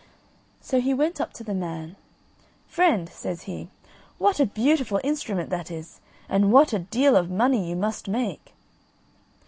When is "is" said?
5.69-6.01